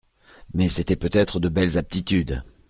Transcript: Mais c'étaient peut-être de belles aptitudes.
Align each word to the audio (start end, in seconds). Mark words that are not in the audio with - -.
Mais 0.55 0.67
c'étaient 0.67 0.95
peut-être 0.95 1.39
de 1.39 1.47
belles 1.47 1.77
aptitudes. 1.77 2.41